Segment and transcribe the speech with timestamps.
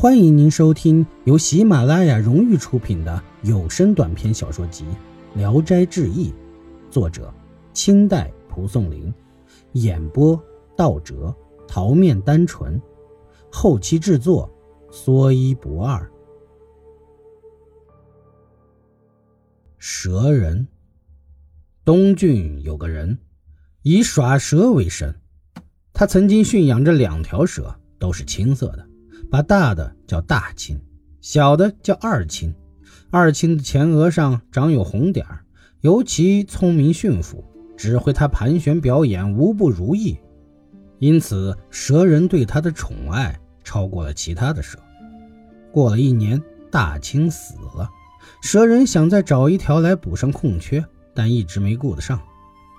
[0.00, 4.84] 欢迎您收听由喜马拉雅荣誉出品的有声短篇小说集
[5.38, 6.30] 《聊斋志异》，
[6.90, 7.30] 作者
[7.74, 9.12] 清代蒲松龄，
[9.72, 10.42] 演播
[10.74, 11.36] 道哲、
[11.68, 12.80] 桃面单纯，
[13.52, 14.50] 后期制作
[14.90, 16.10] 说一不二。
[19.76, 20.66] 蛇人，
[21.84, 23.18] 东郡有个人
[23.82, 25.14] 以耍蛇为生，
[25.92, 28.86] 他曾经驯养着两条蛇，都是青色的。
[29.28, 30.80] 把大的叫大青，
[31.20, 32.54] 小的叫二青。
[33.10, 35.44] 二青的前额上长有红点儿，
[35.80, 37.44] 尤其聪明驯服，
[37.76, 40.16] 指挥他盘旋表演无不如意，
[40.98, 44.78] 因此蛇人对他的宠爱超过了其他的蛇。
[45.72, 47.88] 过了一年，大青死了，
[48.42, 52.20] 蛇人想再找一条来补上空缺，但一直没顾得上。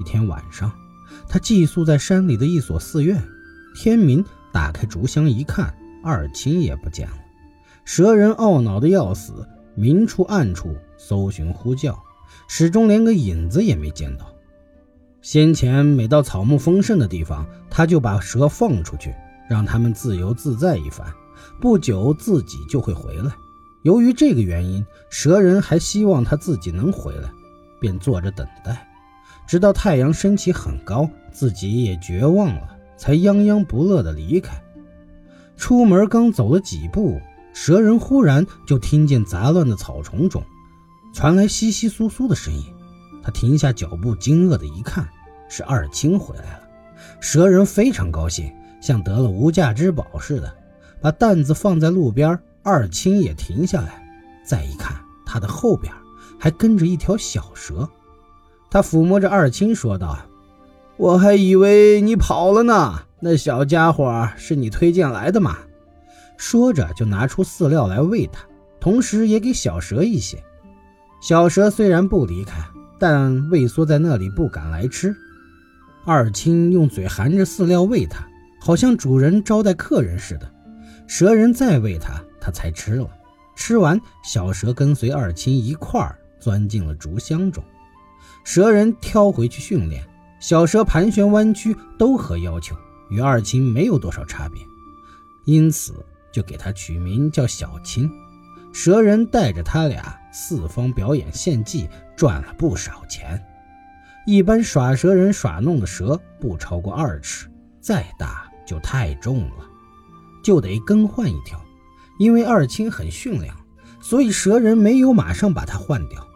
[0.00, 0.70] 一天晚上，
[1.26, 3.22] 他寄宿在山里的一所寺院，
[3.74, 5.74] 天明打开竹箱一看。
[6.02, 7.16] 二青也不见了，
[7.84, 11.98] 蛇人懊恼的要死，明处暗处搜寻呼叫，
[12.48, 14.26] 始终连个影子也没见到。
[15.20, 19.14] 先前每到草木丰盛的地方，他就把蛇放出去，
[19.48, 21.06] 让他们自由自在一番，
[21.60, 23.32] 不久自己就会回来。
[23.82, 27.28] 由于这个原因，蛇人还希望他自己能回来，
[27.80, 28.88] 便坐着等待，
[29.46, 34.60] 直到太阳升起很高，自己也绝望了，才泱泱不乐地离开。
[35.58, 37.20] 出门刚走了几步，
[37.52, 40.42] 蛇人忽然就听见杂乱的草丛中
[41.12, 42.64] 传来窸窸窣窣的声音。
[43.22, 45.06] 他停下脚步，惊愕的一看，
[45.48, 46.60] 是二青回来了。
[47.20, 48.50] 蛇人非常高兴，
[48.80, 50.54] 像得了无价之宝似的，
[51.02, 52.38] 把担子放在路边。
[52.62, 54.06] 二青也停下来，
[54.44, 55.92] 再一看，他的后边
[56.38, 57.88] 还跟着一条小蛇。
[58.70, 60.18] 他抚摸着二青，说道
[60.98, 65.58] ：“我还以为你跑了呢。”那小家伙是你推荐来的吗？
[66.36, 68.44] 说着就拿出饲料来喂它，
[68.78, 70.42] 同时也给小蛇一些。
[71.20, 72.62] 小蛇虽然不离开，
[72.96, 75.12] 但畏缩在那里不敢来吃。
[76.04, 78.24] 二青用嘴含着饲料喂它，
[78.60, 80.48] 好像主人招待客人似的。
[81.08, 83.10] 蛇人再喂它，它才吃了。
[83.56, 87.64] 吃完，小蛇跟随二青一块儿钻进了竹箱中。
[88.44, 90.06] 蛇人挑回去训练，
[90.38, 92.76] 小蛇盘旋弯曲，都合要求。
[93.08, 94.62] 与二青没有多少差别，
[95.44, 95.94] 因此
[96.30, 98.10] 就给他取名叫小青。
[98.72, 103.42] 蛇人带着他俩四方表演献技，赚了不少钱。
[104.26, 107.48] 一般耍蛇人耍弄的蛇不超过二尺，
[107.80, 109.64] 再大就太重了，
[110.44, 111.58] 就得更换一条。
[112.18, 113.56] 因为二青很驯良，
[114.02, 116.26] 所以蛇人没有马上把它换掉。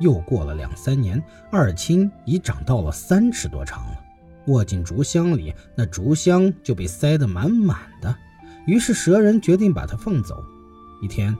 [0.00, 1.20] 又过了两三年，
[1.50, 4.03] 二青已长到了三尺多长了。
[4.46, 8.14] 握进竹箱里，那竹箱就被塞得满满的。
[8.66, 10.42] 于是蛇人决定把它放走。
[11.02, 11.36] 一天，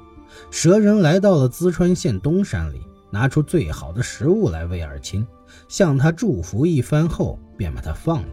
[0.50, 5.26] 蛇人来到了淄川县东山里，拿出最好的食物来喂二青，
[5.68, 8.28] 向他祝福一番后，便把他放了。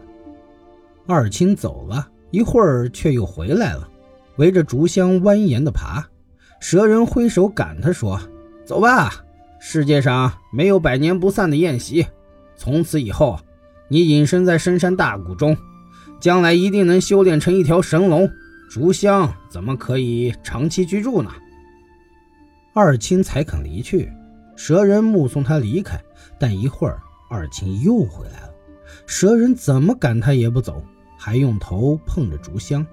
[1.07, 3.87] 二青走了一会儿，却又回来了，
[4.37, 6.05] 围着竹箱蜿蜒地爬。
[6.59, 8.19] 蛇人挥手赶他说
[8.65, 9.11] ：“走吧，
[9.59, 12.05] 世界上没有百年不散的宴席。
[12.55, 13.39] 从此以后。”
[13.91, 15.57] 你隐身在深山大谷中，
[16.17, 18.31] 将来一定能修炼成一条神龙。
[18.69, 21.29] 竹香怎么可以长期居住呢？
[22.73, 24.09] 二青才肯离去。
[24.55, 26.01] 蛇人目送他离开，
[26.39, 28.53] 但一会儿二青又回来了。
[29.05, 30.81] 蛇人怎么赶他也不走，
[31.19, 32.87] 还用头碰着竹香。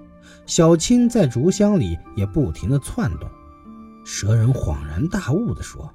[0.45, 3.29] 小青在竹香里也不停地窜动。
[4.03, 5.89] 蛇人恍然大悟地说：“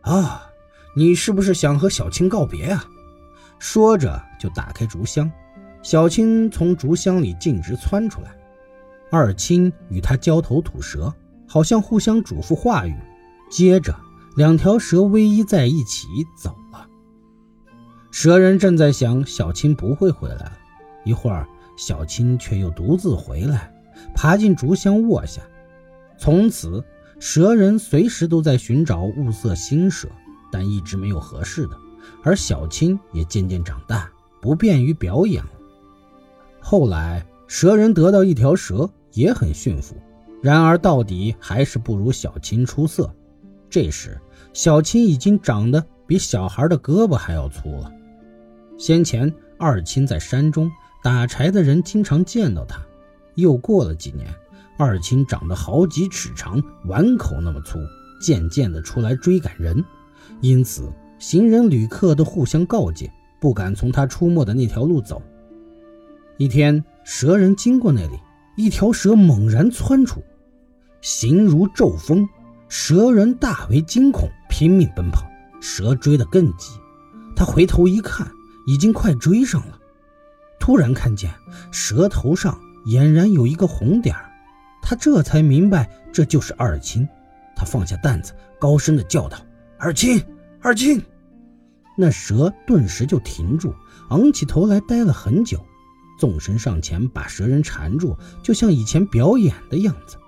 [0.00, 0.40] 啊，
[0.96, 2.82] 你是不是想和小青告别啊？”
[3.58, 5.30] 说着，就打开竹箱，
[5.82, 8.30] 小青从竹箱里径直窜出来。
[9.10, 11.12] 二青与他交头吐舌，
[11.46, 12.94] 好像互相嘱咐话语。
[13.50, 13.94] 接着，
[14.36, 16.06] 两条蛇偎依在一起
[16.40, 16.86] 走了。
[18.10, 20.52] 蛇人正在想小青不会回来了，
[21.04, 23.72] 一会儿，小青却又独自回来，
[24.14, 25.40] 爬进竹箱卧下。
[26.18, 26.84] 从此，
[27.18, 30.08] 蛇人随时都在寻找物色新蛇，
[30.52, 31.76] 但一直没有合适的。
[32.22, 34.10] 而小青也渐渐长大，
[34.40, 35.50] 不便于表演了。
[36.60, 39.96] 后来，蛇人得到一条蛇，也很驯服，
[40.42, 43.10] 然而到底还是不如小青出色。
[43.70, 44.20] 这时，
[44.52, 47.92] 小青已经长得比小孩的胳膊还要粗了。
[48.76, 50.70] 先前，二青在山中
[51.02, 52.80] 打柴的人经常见到他。
[53.34, 54.28] 又过了几年，
[54.76, 57.78] 二青长得好几尺长，碗口那么粗，
[58.20, 59.84] 渐渐地出来追赶人，
[60.40, 60.90] 因此。
[61.18, 63.10] 行人、旅客都互相告诫，
[63.40, 65.20] 不敢从他出没的那条路走。
[66.36, 68.18] 一天，蛇人经过那里，
[68.56, 70.22] 一条蛇猛然窜出，
[71.00, 72.28] 形如骤风。
[72.68, 75.26] 蛇人大为惊恐，拼命奔跑。
[75.60, 76.70] 蛇追得更急，
[77.34, 78.30] 他回头一看，
[78.66, 79.78] 已经快追上了。
[80.60, 81.32] 突然看见
[81.72, 82.56] 蛇头上
[82.86, 84.30] 俨然有一个红点儿
[84.82, 87.08] 他这才明白这就是二青。
[87.56, 89.36] 他放下担子，高声的叫道
[89.78, 90.22] ：“二青，
[90.68, 91.02] 二青！”
[91.96, 93.74] 那蛇顿时就停住，
[94.10, 95.64] 昂起头来，呆了很久，
[96.18, 100.18] 纵身上前把蛇人缠住，就像以前表演的样子。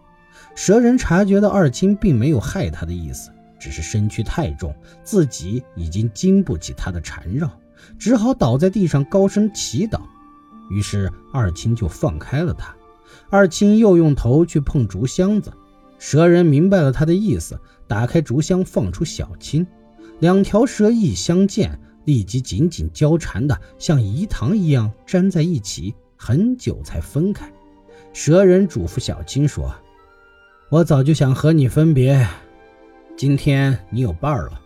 [0.56, 7.50] 蛇人察觉到二青并没有害他的意思，只是身躯太重，自己已经经不起他的缠绕，
[7.98, 10.00] 只好倒在地上高声祈祷。
[10.70, 12.74] 于是二青就放开了他。
[13.28, 15.52] 二青又用头去碰竹箱子，
[15.98, 19.66] 蛇人明白了他的意思，打开竹箱放出小青。
[20.20, 27.50] 两条蛇一相见，立即紧紧交缠的像饴糖一样粘在一起，很久才分开。
[28.12, 29.74] 蛇人嘱咐小青说。
[30.68, 32.24] 我早就想和你分别，
[33.16, 34.60] 今天你有伴儿了。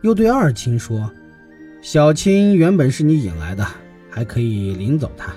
[0.00, 1.10] 又对二青说
[1.82, 3.66] ：“小青原本是你引来的，
[4.08, 5.34] 还可以领走她。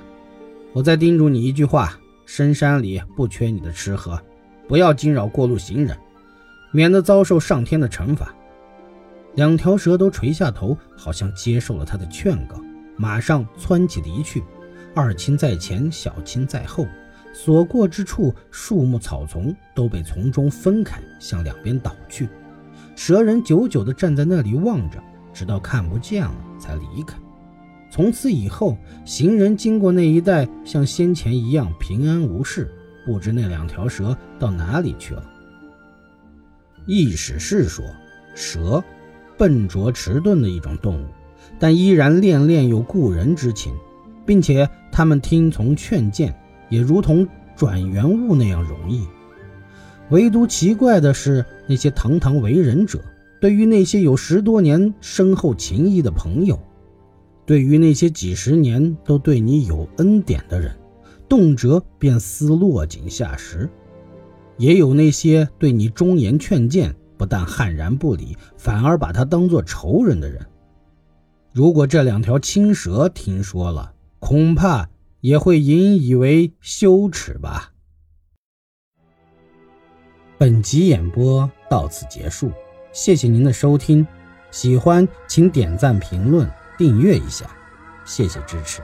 [0.71, 4.17] 我再叮嘱你一句话：深山里不缺你的吃喝，
[4.67, 5.97] 不要惊扰过路行人，
[6.71, 8.33] 免得遭受上天的惩罚。”
[9.37, 12.59] 两条蛇都垂下头，好像接受了他的劝告，
[12.95, 14.43] 马上窜起离去。
[14.95, 16.87] 二青在前，小青在后。
[17.33, 22.27] 所过之处，树木草丛都被从中分开，向两边倒去。
[22.95, 24.97] 蛇人久久地站在那里望着，
[25.31, 27.15] 直到看不见了才离开。
[27.91, 28.75] 从此以后，
[29.05, 32.73] 行人经过那一带，像先前一样平安无事。
[33.05, 35.23] 不知那两条蛇到哪里去了。
[36.87, 37.85] 意史是说，
[38.33, 38.83] 蛇，
[39.37, 41.05] 笨拙迟钝的一种动物，
[41.59, 43.73] 但依然恋恋有故人之情，
[44.25, 46.35] 并且他们听从劝谏。
[46.69, 47.25] 也如同
[47.55, 49.07] 转元物那样容易，
[50.09, 52.99] 唯独奇怪的是，那些堂堂为人者，
[53.39, 56.59] 对于那些有十多年深厚情谊的朋友，
[57.45, 60.75] 对于那些几十年都对你有恩典的人，
[61.29, 63.69] 动辄便思落井下石；
[64.57, 70.45] 也有那些对你忠言劝谏，不但悍然不理，反而把他当作仇人的人。
[71.51, 74.87] 如果这两条青蛇听说了，恐怕……
[75.19, 77.73] 也会引以为羞耻吧。
[80.37, 82.51] 本集演播到此结束，
[82.93, 84.05] 谢谢您的收听，
[84.51, 87.49] 喜欢请点赞、评论、订阅一下，
[88.05, 88.79] 谢谢支持。